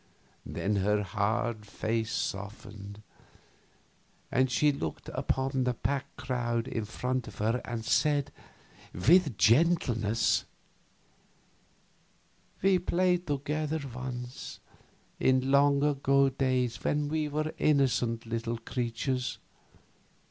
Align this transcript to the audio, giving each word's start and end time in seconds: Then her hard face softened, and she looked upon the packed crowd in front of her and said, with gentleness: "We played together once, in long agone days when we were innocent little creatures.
Then 0.47 0.77
her 0.77 1.03
hard 1.03 1.63
face 1.63 2.11
softened, 2.11 3.03
and 4.31 4.49
she 4.49 4.71
looked 4.71 5.09
upon 5.13 5.63
the 5.63 5.75
packed 5.75 6.17
crowd 6.17 6.67
in 6.67 6.85
front 6.85 7.27
of 7.27 7.37
her 7.37 7.61
and 7.65 7.85
said, 7.85 8.31
with 8.95 9.37
gentleness: 9.37 10.45
"We 12.63 12.79
played 12.79 13.27
together 13.27 13.81
once, 13.93 14.59
in 15.19 15.51
long 15.51 15.83
agone 15.83 16.33
days 16.35 16.83
when 16.83 17.07
we 17.07 17.27
were 17.27 17.53
innocent 17.59 18.25
little 18.25 18.57
creatures. 18.57 19.37